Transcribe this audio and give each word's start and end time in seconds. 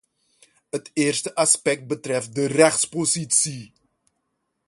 Het 0.69 0.89
eerste 0.93 1.35
aspect 1.35 1.87
betreft 1.87 2.35
de 2.35 2.45
rechtspositie. 2.45 3.73